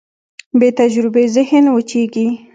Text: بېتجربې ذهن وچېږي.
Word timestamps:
بېتجربې 0.59 1.23
ذهن 1.35 1.65
وچېږي. 1.75 2.27